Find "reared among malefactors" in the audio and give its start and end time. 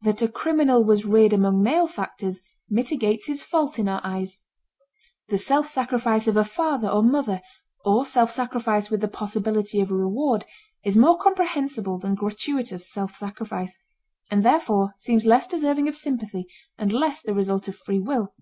1.04-2.40